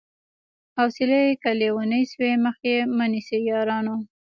حوصلې 0.77 1.23
که 1.41 1.49
ليونۍ 1.59 2.03
سوې 2.11 2.31
مخ 2.45 2.57
يې 2.69 2.77
مه 2.97 3.05
نيسئ 3.11 3.39
يارانو 3.49 3.95